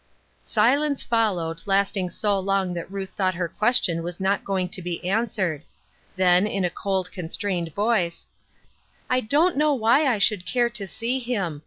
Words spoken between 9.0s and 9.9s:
I don't know